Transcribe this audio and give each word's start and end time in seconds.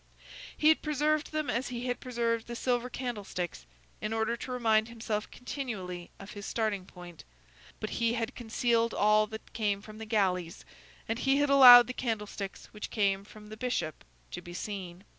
He 0.57 0.69
had 0.69 0.81
preserved 0.81 1.31
them 1.31 1.47
as 1.47 1.67
he 1.67 1.85
had 1.85 1.99
preserved 1.99 2.47
the 2.47 2.55
silver 2.55 2.89
candlesticks, 2.89 3.67
in 4.01 4.13
order 4.13 4.35
to 4.35 4.51
remind 4.51 4.87
himself 4.87 5.29
continually 5.29 6.09
of 6.17 6.31
his 6.31 6.43
starting 6.47 6.87
point, 6.87 7.23
but 7.79 7.91
he 8.01 8.13
had 8.13 8.33
concealed 8.33 8.95
all 8.95 9.27
that 9.27 9.53
came 9.53 9.79
from 9.79 9.99
the 9.99 10.07
galleys, 10.07 10.65
and 11.07 11.19
he 11.19 11.37
had 11.37 11.51
allowed 11.51 11.85
the 11.85 11.93
candlesticks 11.93 12.65
which 12.73 12.89
came 12.89 13.23
from 13.23 13.49
the 13.49 13.57
Bishop 13.57 14.03
to 14.31 14.41
be 14.41 14.55
seen. 14.55 15.03